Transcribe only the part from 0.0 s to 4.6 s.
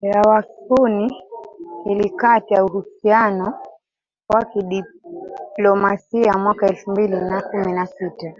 ya wasunni ilikata uhusiano wa